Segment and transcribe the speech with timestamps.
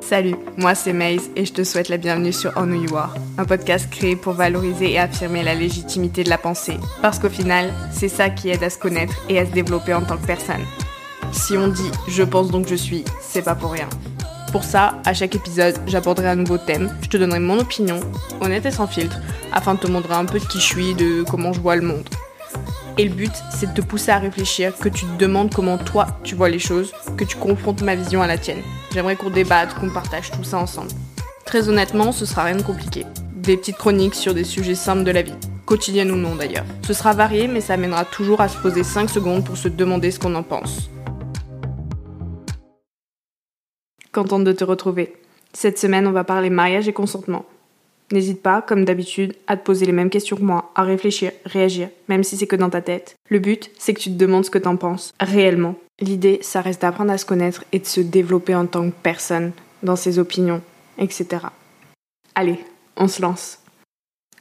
[0.00, 3.14] Salut, moi c'est Maze et je te souhaite la bienvenue sur On Who You Are,
[3.38, 6.78] un podcast créé pour valoriser et affirmer la légitimité de la pensée.
[7.02, 10.02] Parce qu'au final, c'est ça qui aide à se connaître et à se développer en
[10.02, 10.64] tant que personne.
[11.32, 13.88] Si on dit je pense donc je suis, c'est pas pour rien.
[14.52, 18.00] Pour ça, à chaque épisode, j'aborderai un nouveau thème, je te donnerai mon opinion,
[18.40, 19.18] honnête et sans filtre,
[19.52, 21.82] afin de te montrer un peu de qui je suis, de comment je vois le
[21.82, 22.08] monde.
[22.98, 26.06] Et le but, c'est de te pousser à réfléchir, que tu te demandes comment toi
[26.24, 28.62] tu vois les choses, que tu confrontes ma vision à la tienne.
[28.94, 30.92] J'aimerais qu'on débatte, qu'on partage tout ça ensemble.
[31.44, 33.04] Très honnêtement, ce sera rien de compliqué.
[33.34, 35.34] Des petites chroniques sur des sujets simples de la vie,
[35.66, 36.64] quotidienne ou non d'ailleurs.
[36.86, 40.10] Ce sera varié, mais ça amènera toujours à se poser 5 secondes pour se demander
[40.10, 40.88] ce qu'on en pense.
[44.10, 45.14] Contente de te retrouver.
[45.52, 47.44] Cette semaine, on va parler mariage et consentement.
[48.12, 51.88] N'hésite pas, comme d'habitude, à te poser les mêmes questions que moi, à réfléchir, réagir,
[52.08, 53.16] même si c'est que dans ta tête.
[53.28, 55.74] Le but, c'est que tu te demandes ce que t'en penses, réellement.
[56.00, 59.52] L'idée, ça reste d'apprendre à se connaître et de se développer en tant que personne,
[59.82, 60.62] dans ses opinions,
[60.98, 61.46] etc.
[62.34, 62.58] Allez,
[62.96, 63.58] on se lance.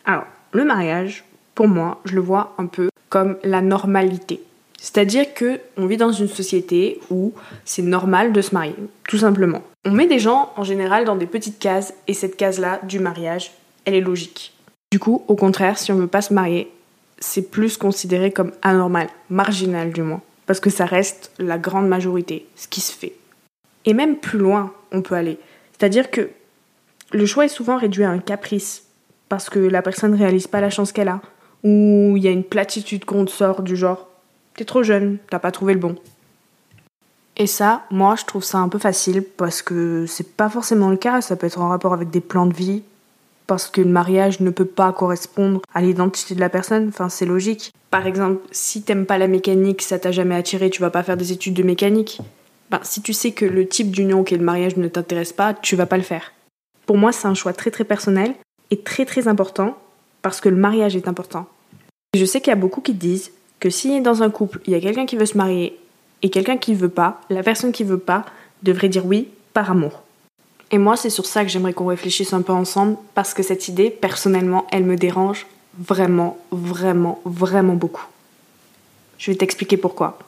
[0.06, 1.24] Alors, le mariage,
[1.56, 4.42] pour moi, je le vois un peu comme la normalité.
[4.78, 8.76] C'est-à-dire que on vit dans une société où c'est normal de se marier,
[9.08, 9.64] tout simplement.
[9.84, 13.52] On met des gens en général dans des petites cases et cette case-là du mariage,
[13.86, 14.54] elle est logique.
[14.92, 16.72] Du coup, au contraire, si on veut pas se marier,
[17.20, 22.46] c'est plus considéré comme anormal, marginal du moins, parce que ça reste la grande majorité,
[22.56, 23.14] ce qui se fait.
[23.86, 25.40] Et même plus loin, on peut aller.
[25.78, 26.30] C'est-à-dire que
[27.12, 28.84] le choix est souvent réduit à un caprice,
[29.30, 31.22] parce que la personne ne réalise pas la chance qu'elle a,
[31.64, 34.08] ou il y a une platitude qu'on sort du genre
[34.56, 35.96] T'es trop jeune, t'as pas trouvé le bon.
[37.36, 40.96] Et ça, moi, je trouve ça un peu facile parce que c'est pas forcément le
[40.96, 41.20] cas.
[41.20, 42.84] Ça peut être en rapport avec des plans de vie,
[43.48, 46.88] parce que le mariage ne peut pas correspondre à l'identité de la personne.
[46.90, 47.72] Enfin, c'est logique.
[47.92, 51.18] Par exemple, si t'aimes pas la mécanique, ça t'a jamais attiré, tu vas pas faire
[51.18, 52.20] des études de mécanique.
[52.72, 55.76] Ben, si tu sais que le type d'union qu'est le mariage ne t'intéresse pas, tu
[55.76, 56.34] vas pas le faire.
[56.86, 58.34] Pour moi, c'est un choix très très personnel
[58.72, 59.78] et très très important
[60.22, 61.48] parce que le mariage est important.
[62.16, 64.76] Je sais qu'il y a beaucoup qui disent que si dans un couple, il y
[64.76, 65.78] a quelqu'un qui veut se marier
[66.22, 68.26] et quelqu'un qui veut pas, la personne qui veut pas
[68.64, 70.05] devrait dire oui par amour.
[70.76, 73.70] Et moi, c'est sur ça que j'aimerais qu'on réfléchisse un peu ensemble parce que cette
[73.70, 75.48] idée, personnellement, elle me dérange
[75.80, 78.06] vraiment, vraiment, vraiment beaucoup.
[79.18, 80.20] Je vais t'expliquer pourquoi.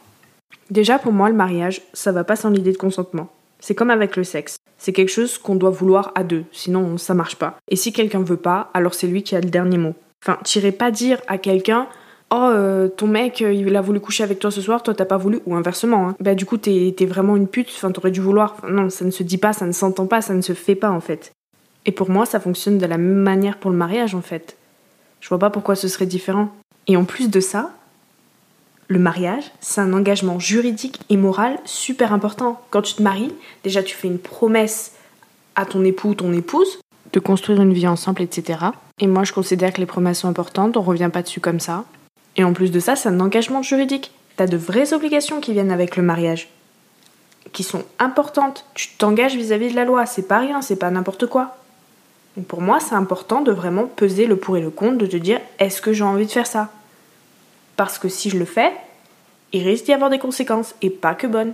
[0.69, 3.27] Déjà, pour moi, le mariage, ça va pas sans l'idée de consentement.
[3.59, 4.55] C'est comme avec le sexe.
[4.77, 7.57] C'est quelque chose qu'on doit vouloir à deux, sinon ça marche pas.
[7.67, 9.95] Et si quelqu'un veut pas, alors c'est lui qui a le dernier mot.
[10.23, 11.89] Enfin, t'irais pas dire à quelqu'un
[12.31, 15.05] oh euh, ton mec euh, il a voulu coucher avec toi ce soir toi t'as
[15.05, 16.15] pas voulu ou inversement hein.
[16.19, 19.23] bah du coup t'es vraiment une pute enfin t'aurais dû vouloir non ça ne se
[19.23, 21.31] dit pas ça ne s'entend pas ça ne se fait pas en fait
[21.85, 24.57] et pour moi ça fonctionne de la même manière pour le mariage en fait
[25.21, 26.49] je vois pas pourquoi ce serait différent
[26.87, 27.71] et en plus de ça
[28.89, 32.61] le mariage, c'est un engagement juridique et moral super important.
[32.69, 33.33] Quand tu te maries,
[33.63, 34.93] déjà tu fais une promesse
[35.55, 36.79] à ton époux ou ton épouse
[37.11, 38.59] de construire une vie ensemble, etc.
[38.99, 41.83] Et moi je considère que les promesses sont importantes, on revient pas dessus comme ça.
[42.37, 44.11] Et en plus de ça, c'est un engagement juridique.
[44.37, 46.49] T'as de vraies obligations qui viennent avec le mariage,
[47.51, 48.65] qui sont importantes.
[48.75, 51.57] Tu t'engages vis-à-vis de la loi, c'est pas rien, c'est pas n'importe quoi.
[52.37, 55.17] Et pour moi, c'est important de vraiment peser le pour et le contre, de te
[55.17, 56.71] dire est-ce que j'ai envie de faire ça?
[57.75, 58.71] Parce que si je le fais,
[59.53, 61.53] il risque d'y avoir des conséquences, et pas que bonnes.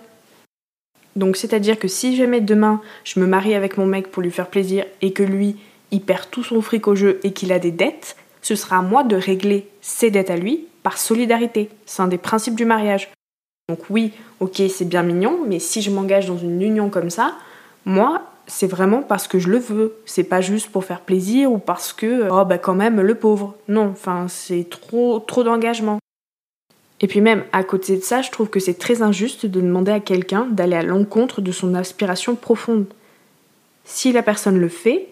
[1.16, 4.48] Donc c'est-à-dire que si jamais demain je me marie avec mon mec pour lui faire
[4.48, 5.56] plaisir et que lui,
[5.92, 8.82] il perd tout son fric au jeu et qu'il a des dettes, ce sera à
[8.82, 11.70] moi de régler ses dettes à lui par solidarité.
[11.86, 13.10] C'est un des principes du mariage.
[13.70, 17.34] Donc oui, ok, c'est bien mignon, mais si je m'engage dans une union comme ça,
[17.86, 19.96] moi, c'est vraiment parce que je le veux.
[20.06, 23.56] C'est pas juste pour faire plaisir ou parce que, oh bah quand même, le pauvre.
[23.70, 26.00] Non, enfin, c'est trop, trop d'engagement.
[27.00, 29.92] Et puis même, à côté de ça, je trouve que c'est très injuste de demander
[29.92, 32.86] à quelqu'un d'aller à l'encontre de son aspiration profonde.
[33.86, 35.08] Si la personne le fait,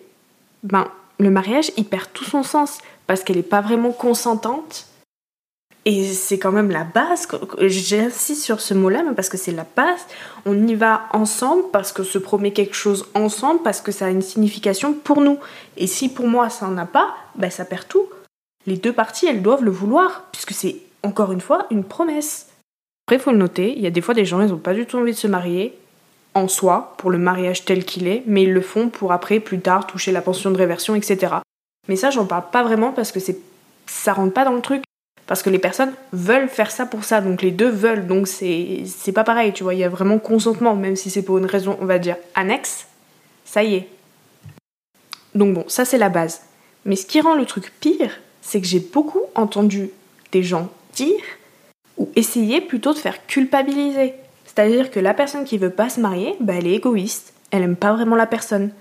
[0.63, 0.87] ben,
[1.19, 4.87] le mariage, il perd tout son sens parce qu'elle n'est pas vraiment consentante
[5.85, 7.27] et c'est quand même la base,
[7.59, 10.05] j'insiste sur ce mot-là, parce que c'est la base.
[10.45, 14.09] On y va ensemble parce que se promet quelque chose ensemble, parce que ça a
[14.09, 15.39] une signification pour nous.
[15.77, 18.07] Et si pour moi ça n'en a pas, ben ça perd tout.
[18.67, 22.47] Les deux parties, elles doivent le vouloir, puisque c'est encore une fois une promesse.
[23.07, 24.85] Après, faut le noter, il y a des fois des gens, ils n'ont pas du
[24.85, 25.75] tout envie de se marier
[26.33, 29.59] en soi, pour le mariage tel qu'il est, mais ils le font pour après, plus
[29.59, 31.35] tard, toucher la pension de réversion, etc.
[31.89, 33.37] Mais ça, j'en parle pas vraiment parce que c'est
[33.87, 34.83] ça rentre pas dans le truc.
[35.31, 39.11] Parce que les personnes veulent faire ça pour ça, donc les deux veulent, donc c'est
[39.15, 41.77] pas pareil, tu vois, il y a vraiment consentement, même si c'est pour une raison,
[41.79, 42.85] on va dire, annexe,
[43.45, 43.87] ça y est.
[45.33, 46.41] Donc bon, ça c'est la base.
[46.83, 49.91] Mais ce qui rend le truc pire, c'est que j'ai beaucoup entendu
[50.33, 51.23] des gens dire
[51.97, 54.15] ou essayer plutôt de faire culpabiliser.
[54.43, 57.31] C'est-à-dire que la personne qui veut pas se marier, bah, elle est égoïste.
[57.51, 58.71] elle aime pas vraiment la personne.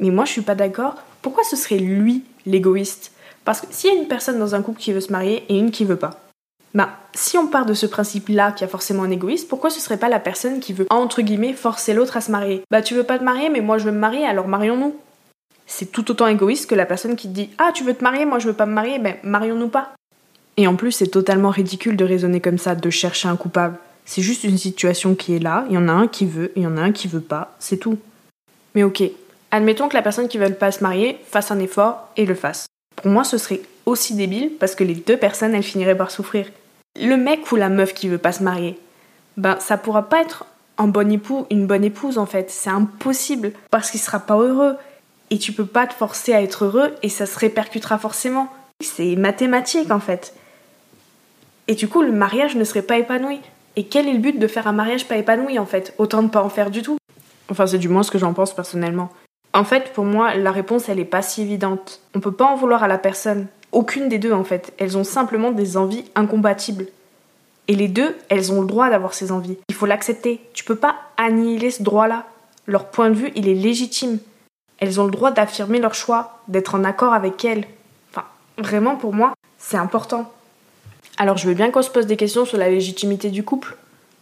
[0.00, 1.02] Mais moi, je suis pas d'accord.
[1.22, 3.11] Pourquoi ce serait lui l'égoïste?
[3.44, 5.58] Parce que s'il y a une personne dans un couple qui veut se marier et
[5.58, 6.20] une qui veut pas,
[6.74, 9.80] bah, si on part de ce principe-là qu'il y a forcément un égoïste, pourquoi ce
[9.80, 12.62] serait pas la personne qui veut, entre guillemets, forcer l'autre à se marier?
[12.70, 14.96] Bah, tu veux pas te marier, mais moi je veux me marier, alors marions-nous.
[15.66, 18.24] C'est tout autant égoïste que la personne qui te dit Ah, tu veux te marier,
[18.24, 19.92] moi je veux pas me marier, ben marions-nous pas.
[20.56, 23.78] Et en plus, c'est totalement ridicule de raisonner comme ça, de chercher un coupable.
[24.04, 26.62] C'est juste une situation qui est là, il y en a un qui veut, il
[26.62, 27.98] y en a un qui veut pas, c'est tout.
[28.74, 29.02] Mais ok,
[29.50, 32.66] admettons que la personne qui veut pas se marier fasse un effort et le fasse.
[33.02, 36.46] Pour moi, ce serait aussi débile parce que les deux personnes, elles finiraient par souffrir.
[37.00, 38.78] Le mec ou la meuf qui veut pas se marier,
[39.36, 40.46] ben ça pourra pas être
[40.78, 42.50] un bon époux, une bonne épouse en fait.
[42.50, 44.76] C'est impossible parce qu'il sera pas heureux.
[45.30, 48.48] Et tu peux pas te forcer à être heureux et ça se répercutera forcément.
[48.80, 50.34] C'est mathématique en fait.
[51.68, 53.40] Et du coup, le mariage ne serait pas épanoui.
[53.76, 55.94] Et quel est le but de faire un mariage pas épanoui en fait?
[55.96, 56.98] Autant ne pas en faire du tout.
[57.48, 59.10] Enfin, c'est du moins ce que j'en pense personnellement.
[59.54, 62.00] En fait, pour moi, la réponse, elle est pas si évidente.
[62.14, 63.48] On peut pas en vouloir à la personne.
[63.70, 64.72] Aucune des deux, en fait.
[64.78, 66.86] Elles ont simplement des envies incompatibles.
[67.68, 69.58] Et les deux, elles ont le droit d'avoir ces envies.
[69.68, 70.40] Il faut l'accepter.
[70.54, 72.24] Tu peux pas annihiler ce droit-là.
[72.66, 74.18] Leur point de vue, il est légitime.
[74.78, 77.66] Elles ont le droit d'affirmer leur choix, d'être en accord avec elles.
[78.10, 78.26] Enfin,
[78.58, 80.32] vraiment, pour moi, c'est important.
[81.18, 83.76] Alors, je veux bien qu'on se pose des questions sur la légitimité du couple.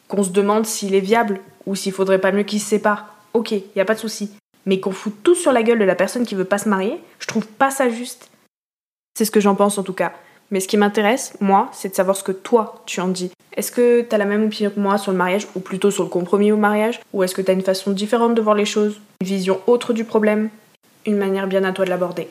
[0.09, 3.07] Qu'on se demande s'il est viable ou s'il faudrait pas mieux qu'ils se séparent.
[3.33, 4.31] Ok, y a pas de souci.
[4.67, 7.01] Mais qu'on fout tout sur la gueule de la personne qui veut pas se marier,
[7.19, 8.31] je trouve pas ça juste.
[9.17, 10.13] C'est ce que j'en pense en tout cas.
[10.51, 13.31] Mais ce qui m'intéresse, moi, c'est de savoir ce que toi, tu en dis.
[13.57, 16.09] Est-ce que t'as la même opinion que moi sur le mariage, ou plutôt sur le
[16.09, 19.27] compromis au mariage Ou est-ce que t'as une façon différente de voir les choses Une
[19.27, 20.51] vision autre du problème
[21.07, 22.29] Une manière bien à toi de l'aborder?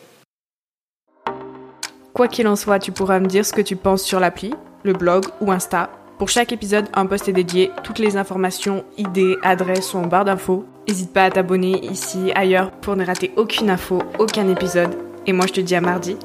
[2.14, 4.54] Quoi qu'il en soit, tu pourras me dire ce que tu penses sur l'appli,
[4.84, 5.90] le blog ou Insta.
[6.20, 7.72] Pour chaque épisode, un post est dédié.
[7.82, 10.66] Toutes les informations, idées, adresses sont en barre d'infos.
[10.86, 14.98] N'hésite pas à t'abonner ici, ailleurs, pour ne rater aucune info, aucun épisode.
[15.26, 16.18] Et moi, je te dis à mardi